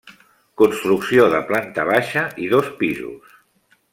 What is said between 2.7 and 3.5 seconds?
pisos.